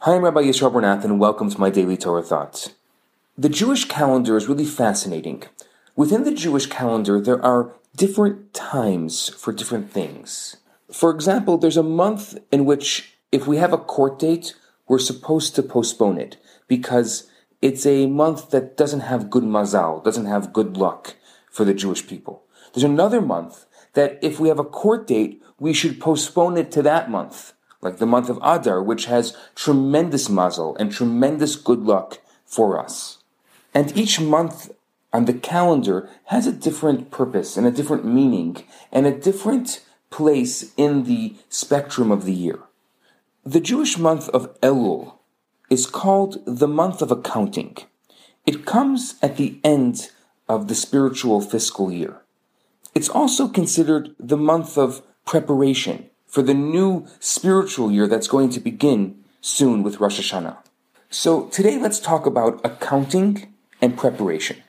Hi, 0.00 0.14
I'm 0.14 0.22
Rabbi 0.22 0.42
Yisrael 0.42 0.70
Bernath, 0.70 1.04
and 1.04 1.18
welcome 1.18 1.50
to 1.50 1.58
my 1.58 1.70
daily 1.70 1.96
Torah 1.96 2.22
thoughts. 2.22 2.74
The 3.36 3.48
Jewish 3.48 3.86
calendar 3.86 4.36
is 4.36 4.46
really 4.46 4.66
fascinating. 4.66 5.44
Within 5.96 6.22
the 6.22 6.34
Jewish 6.34 6.66
calendar, 6.66 7.18
there 7.18 7.42
are 7.42 7.72
different 7.96 8.52
times 8.52 9.30
for 9.30 9.52
different 9.52 9.90
things. 9.90 10.58
For 10.92 11.10
example, 11.10 11.56
there's 11.56 11.78
a 11.78 11.82
month 11.82 12.38
in 12.52 12.66
which, 12.66 13.16
if 13.32 13.46
we 13.46 13.56
have 13.56 13.72
a 13.72 13.78
court 13.78 14.18
date, 14.18 14.54
we're 14.86 14.98
supposed 14.98 15.54
to 15.54 15.62
postpone 15.62 16.18
it 16.18 16.36
because 16.68 17.28
it's 17.62 17.86
a 17.86 18.06
month 18.06 18.50
that 18.50 18.76
doesn't 18.76 19.00
have 19.00 19.30
good 19.30 19.44
mazal, 19.44 20.04
doesn't 20.04 20.26
have 20.26 20.52
good 20.52 20.76
luck 20.76 21.16
for 21.50 21.64
the 21.64 21.74
Jewish 21.74 22.06
people. 22.06 22.44
There's 22.74 22.84
another 22.84 23.22
month 23.22 23.64
that 23.94 24.18
if 24.20 24.38
we 24.38 24.48
have 24.48 24.58
a 24.58 24.64
court 24.64 25.06
date, 25.06 25.42
we 25.58 25.72
should 25.72 25.98
postpone 25.98 26.58
it 26.58 26.70
to 26.72 26.82
that 26.82 27.10
month 27.10 27.54
like 27.82 27.98
the 27.98 28.06
month 28.06 28.28
of 28.28 28.38
Adar, 28.42 28.82
which 28.82 29.06
has 29.06 29.36
tremendous 29.54 30.28
mazel 30.28 30.76
and 30.76 30.90
tremendous 30.90 31.56
good 31.56 31.80
luck 31.80 32.18
for 32.44 32.78
us. 32.78 33.18
And 33.74 33.96
each 33.96 34.20
month 34.20 34.70
on 35.12 35.26
the 35.26 35.34
calendar 35.34 36.08
has 36.26 36.46
a 36.46 36.52
different 36.52 37.10
purpose 37.10 37.56
and 37.56 37.66
a 37.66 37.70
different 37.70 38.04
meaning 38.04 38.64
and 38.92 39.06
a 39.06 39.18
different 39.18 39.82
place 40.10 40.72
in 40.76 41.04
the 41.04 41.36
spectrum 41.48 42.10
of 42.10 42.24
the 42.24 42.32
year. 42.32 42.60
The 43.44 43.60
Jewish 43.60 43.98
month 43.98 44.28
of 44.30 44.58
Elul 44.60 45.14
is 45.70 45.86
called 45.86 46.42
the 46.46 46.68
month 46.68 47.02
of 47.02 47.10
accounting. 47.10 47.76
It 48.44 48.64
comes 48.64 49.16
at 49.22 49.36
the 49.36 49.58
end 49.64 50.10
of 50.48 50.68
the 50.68 50.74
spiritual 50.74 51.40
fiscal 51.40 51.90
year. 51.90 52.22
It's 52.94 53.08
also 53.08 53.48
considered 53.48 54.14
the 54.18 54.36
month 54.36 54.78
of 54.78 55.02
preparation 55.24 56.08
for 56.36 56.42
the 56.42 56.52
new 56.52 57.06
spiritual 57.18 57.90
year 57.90 58.06
that's 58.06 58.28
going 58.28 58.50
to 58.50 58.60
begin 58.60 59.24
soon 59.40 59.82
with 59.82 60.00
Rosh 60.00 60.20
Hashanah. 60.20 60.58
So 61.08 61.46
today 61.46 61.78
let's 61.78 61.98
talk 61.98 62.26
about 62.26 62.60
accounting 62.62 63.54
and 63.80 63.96
preparation. 63.96 64.62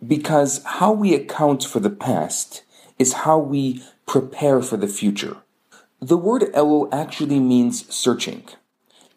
Because 0.00 0.64
how 0.64 0.92
we 0.94 1.14
account 1.14 1.64
for 1.64 1.80
the 1.80 1.90
past 1.90 2.62
is 2.98 3.24
how 3.28 3.36
we 3.36 3.84
prepare 4.06 4.62
for 4.62 4.78
the 4.78 4.88
future. 4.88 5.36
The 6.00 6.16
word 6.16 6.44
Elul 6.54 6.88
actually 6.90 7.40
means 7.40 7.94
searching. 7.94 8.44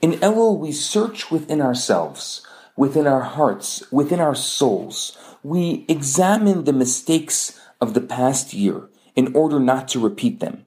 In 0.01 0.19
Elul, 0.19 0.59
we 0.59 0.73
search 0.73 1.31
within 1.31 1.61
ourselves, 1.61 2.45
within 2.75 3.07
our 3.07 3.21
hearts, 3.21 3.89
within 3.89 4.19
our 4.19 4.35
souls. 4.35 5.17
We 5.43 5.85
examine 5.87 6.65
the 6.65 6.73
mistakes 6.73 7.57
of 7.79 7.93
the 7.93 8.01
past 8.01 8.53
year 8.53 8.89
in 9.15 9.33
order 9.33 9.61
not 9.61 9.87
to 9.89 9.99
repeat 10.01 10.41
them 10.41 10.65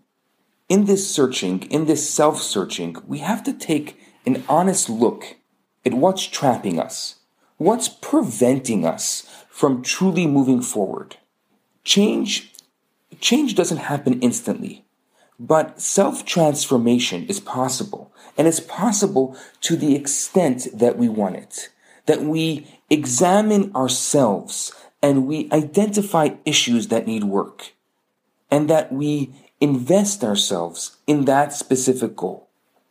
in 0.72 0.86
this 0.86 1.06
searching, 1.06 1.64
in 1.70 1.84
this 1.84 2.08
self 2.08 2.40
searching, 2.40 2.96
we 3.06 3.18
have 3.18 3.42
to 3.42 3.52
take 3.52 4.00
an 4.24 4.42
honest 4.48 4.88
look 4.88 5.36
at 5.84 5.92
what's 5.92 6.26
trapping 6.26 6.80
us, 6.80 7.16
what's 7.58 7.90
preventing 7.90 8.86
us 8.86 9.28
from 9.50 9.82
truly 9.82 10.26
moving 10.26 10.62
forward. 10.62 11.18
Change, 11.84 12.54
change 13.20 13.54
doesn't 13.54 13.88
happen 13.92 14.18
instantly, 14.20 14.86
but 15.38 15.78
self 15.78 16.24
transformation 16.24 17.26
is 17.26 17.38
possible, 17.38 18.10
and 18.38 18.48
it's 18.48 18.60
possible 18.60 19.36
to 19.60 19.76
the 19.76 19.94
extent 19.94 20.68
that 20.72 20.96
we 20.96 21.06
want 21.06 21.36
it, 21.36 21.68
that 22.06 22.22
we 22.22 22.66
examine 22.88 23.76
ourselves 23.76 24.72
and 25.02 25.26
we 25.26 25.50
identify 25.52 26.30
issues 26.46 26.88
that 26.88 27.06
need 27.06 27.24
work, 27.24 27.74
and 28.50 28.70
that 28.70 28.90
we 28.90 29.34
invest 29.62 30.24
ourselves 30.24 30.96
in 31.06 31.24
that 31.26 31.52
specific 31.52 32.16
goal. 32.16 32.48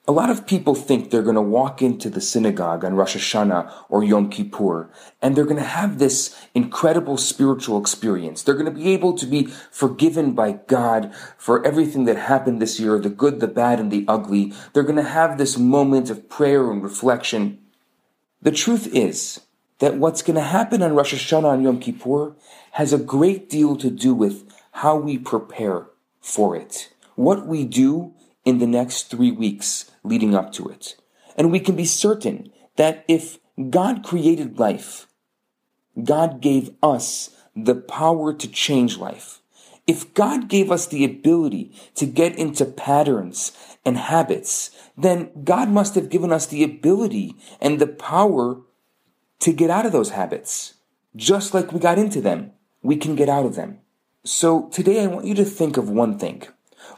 A 0.08 0.12
lot 0.14 0.30
of 0.30 0.48
people 0.48 0.74
think 0.74 1.12
they're 1.12 1.22
going 1.22 1.36
to 1.36 1.42
walk 1.42 1.82
into 1.82 2.10
the 2.10 2.22
synagogue 2.22 2.86
on 2.86 2.96
Rosh 2.96 3.18
Hashanah 3.18 3.70
or 3.90 4.06
Yom 4.06 4.30
Kippur, 4.30 4.90
and 5.22 5.36
they're 5.36 5.44
going 5.44 5.58
to 5.58 5.64
have 5.64 6.00
this 6.00 6.34
incredible 6.56 7.18
spiritual 7.18 7.78
experience. 7.78 8.42
They're 8.42 8.56
going 8.56 8.74
to 8.74 8.82
be 8.84 8.94
able 8.94 9.18
to 9.18 9.26
be 9.26 9.48
forgiven 9.70 10.32
by 10.32 10.54
God 10.54 11.14
for 11.38 11.64
everything 11.68 12.06
that 12.06 12.16
happened 12.16 12.62
this 12.62 12.80
year, 12.80 12.98
the 13.00 13.10
good, 13.10 13.42
the 13.42 13.50
bad, 13.50 13.82
and 13.82 13.92
the 13.92 14.06
ugly. 14.08 14.54
They're 14.72 14.84
going 14.84 14.96
to 14.96 15.04
have 15.04 15.38
this 15.38 15.58
moment 15.58 16.10
of 16.10 16.30
prayer 16.30 16.72
and 16.72 16.82
reflection. 16.82 17.60
The 18.42 18.52
truth 18.52 18.88
is 18.96 19.42
that 19.80 19.98
what's 19.98 20.22
going 20.22 20.38
to 20.38 20.42
happen 20.42 20.82
on 20.82 20.96
Rosh 20.96 21.14
Hashanah 21.14 21.54
and 21.54 21.64
Yom 21.64 21.80
Kippur 21.82 22.34
has 22.72 22.94
a 22.94 22.98
great 22.98 23.50
deal 23.50 23.76
to 23.76 23.90
do 23.90 24.14
with 24.14 24.50
how 24.72 24.96
we 24.96 25.18
prepare 25.18 25.91
for 26.22 26.56
it. 26.56 26.94
What 27.16 27.46
we 27.46 27.66
do 27.66 28.14
in 28.46 28.60
the 28.60 28.68
next 28.68 29.10
three 29.10 29.32
weeks 29.32 29.92
leading 30.04 30.36
up 30.36 30.52
to 30.54 30.68
it. 30.70 30.96
And 31.36 31.52
we 31.52 31.60
can 31.60 31.76
be 31.76 31.86
certain 31.86 32.52
that 32.78 33.04
if 33.08 33.40
God 33.70 34.04
created 34.04 34.60
life, 34.60 35.08
God 36.02 36.42
gave 36.42 36.72
us 36.82 37.36
the 37.56 37.76
power 37.76 38.34
to 38.34 38.48
change 38.48 38.98
life. 38.98 39.42
If 39.88 40.14
God 40.14 40.48
gave 40.48 40.72
us 40.72 40.88
the 40.88 41.04
ability 41.04 41.74
to 41.96 42.06
get 42.06 42.38
into 42.38 42.66
patterns 42.66 43.52
and 43.84 43.98
habits, 43.98 44.72
then 44.98 45.32
God 45.44 45.70
must 45.70 45.96
have 45.96 46.10
given 46.10 46.32
us 46.32 46.46
the 46.46 46.64
ability 46.64 47.36
and 47.60 47.80
the 47.80 47.88
power 47.88 48.62
to 49.40 49.52
get 49.52 49.70
out 49.70 49.86
of 49.86 49.92
those 49.92 50.12
habits. 50.12 50.76
Just 51.16 51.54
like 51.54 51.74
we 51.74 51.80
got 51.80 51.98
into 51.98 52.22
them, 52.22 52.52
we 52.82 52.96
can 52.96 53.16
get 53.16 53.28
out 53.28 53.46
of 53.46 53.56
them. 53.56 53.80
So 54.24 54.70
today 54.70 55.04
I 55.04 55.08
want 55.08 55.26
you 55.26 55.34
to 55.34 55.44
think 55.44 55.78
of 55.78 55.90
one 55.90 56.20
thing. 56.20 56.44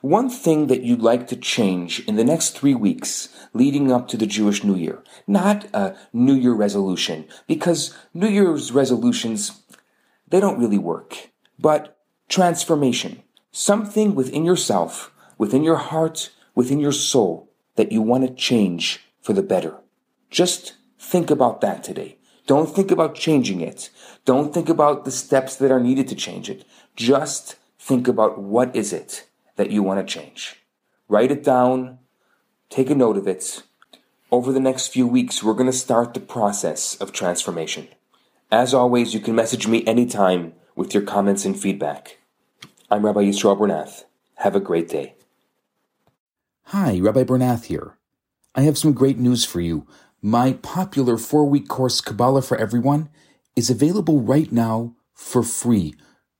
One 0.02 0.30
thing 0.30 0.68
that 0.68 0.82
you'd 0.82 1.02
like 1.02 1.28
to 1.28 1.38
change 1.38 2.02
in 2.02 2.18
the 2.18 2.24
next 2.26 2.50
three 2.50 2.76
weeks 2.76 3.30
leading 3.54 3.94
up 3.94 4.10
to 4.10 4.18
the 4.18 4.26
Jewish 4.26 4.62
New 4.62 4.76
Year. 4.76 5.02
Not 5.26 5.66
a 5.74 5.96
New 6.12 6.34
Year 6.34 6.52
resolution, 6.52 7.26
because 7.48 7.96
New 8.14 8.28
Year's 8.28 8.74
resolutions, 8.74 9.64
they 10.28 10.42
don't 10.42 10.60
really 10.60 10.78
work. 10.78 11.30
But 11.58 11.98
transformation. 12.28 13.24
Something 13.54 14.16
within 14.16 14.44
yourself, 14.44 15.14
within 15.38 15.64
your 15.64 15.78
heart, 15.78 16.30
within 16.56 16.82
your 16.82 16.92
soul 16.92 17.50
that 17.76 17.94
you 17.94 18.02
want 18.02 18.28
to 18.28 18.36
change 18.36 19.00
for 19.22 19.32
the 19.32 19.44
better. 19.44 19.78
Just 20.30 20.74
think 21.00 21.32
about 21.32 21.62
that 21.62 21.86
today. 21.86 22.18
Don't 22.46 22.76
think 22.76 22.92
about 22.92 23.16
changing 23.16 23.62
it. 23.62 23.90
Don't 24.26 24.54
think 24.54 24.68
about 24.68 25.06
the 25.06 25.12
steps 25.12 25.56
that 25.56 25.72
are 25.72 25.80
needed 25.80 26.10
to 26.10 26.16
change 26.16 26.50
it. 26.50 26.66
Just 26.96 27.56
think 27.80 28.08
about 28.08 28.40
what 28.40 28.76
is 28.76 28.94
it 28.94 29.26
that 29.56 29.72
you 29.72 29.82
want 29.82 30.06
to 30.06 30.14
change. 30.14 30.58
Write 31.08 31.32
it 31.32 31.44
down. 31.44 31.98
Take 32.70 32.90
a 32.90 32.96
note 32.96 33.18
of 33.18 33.28
it. 33.28 33.64
Over 34.32 34.52
the 34.52 34.60
next 34.60 34.88
few 34.88 35.08
weeks, 35.08 35.44
we're 35.44 35.54
going 35.54 35.72
to 35.72 35.78
start 35.78 36.14
the 36.14 36.20
process 36.20 36.96
of 36.96 37.12
transformation. 37.12 37.88
As 38.52 38.74
always, 38.74 39.14
you 39.14 39.20
can 39.20 39.36
message 39.36 39.68
me 39.68 39.86
anytime 39.88 40.54
with 40.76 40.94
your 40.94 41.04
comments 41.04 41.46
and 41.46 41.60
feedback. 41.60 42.20
I'm 42.92 43.06
Rabbi 43.06 43.22
Yisrael 43.22 43.58
Bernath. 43.58 44.04
Have 44.36 44.56
a 44.56 44.60
great 44.60 44.90
day. 44.90 45.16
Hi, 46.66 47.00
Rabbi 47.00 47.24
Bernath 47.24 47.66
here. 47.66 47.98
I 48.54 48.62
have 48.62 48.78
some 48.78 48.94
great 48.94 49.18
news 49.18 49.46
for 49.46 49.62
you. 49.62 49.88
My 50.22 50.54
popular 50.54 51.18
four 51.18 51.46
week 51.46 51.68
course, 51.68 52.02
Kabbalah 52.02 52.44
for 52.44 52.58
Everyone, 52.58 53.10
is 53.56 53.72
available 53.72 54.22
right 54.22 54.52
now 54.52 54.96
for 55.14 55.42
free 55.42 55.96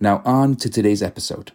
Now, 0.00 0.22
on 0.24 0.56
to 0.56 0.68
today's 0.68 1.02
episode. 1.02 1.52